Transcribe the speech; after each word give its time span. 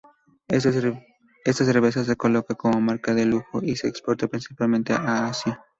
Esta 0.47 1.63
cerveza 1.63 2.03
se 2.03 2.15
coloca 2.15 2.55
como 2.55 2.81
marca 2.81 3.13
de 3.13 3.25
lujo 3.27 3.59
y 3.61 3.75
se 3.75 3.87
exporta 3.87 4.25
principalmente 4.25 4.93
a 4.93 5.27
Asia. 5.27 5.63